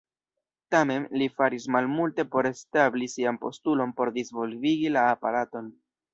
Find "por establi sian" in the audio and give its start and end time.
2.37-3.39